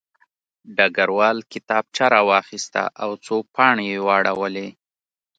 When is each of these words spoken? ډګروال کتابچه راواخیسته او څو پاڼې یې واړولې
ډګروال 0.77 1.37
کتابچه 1.51 2.05
راواخیسته 2.13 2.83
او 3.03 3.11
څو 3.25 3.35
پاڼې 3.55 3.85
یې 3.91 3.99
واړولې 4.07 4.67